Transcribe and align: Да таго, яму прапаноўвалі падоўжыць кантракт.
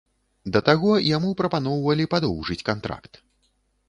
Да 0.53 0.59
таго, 0.69 0.93
яму 1.17 1.33
прапаноўвалі 1.41 2.05
падоўжыць 2.13 2.65
кантракт. 2.71 3.13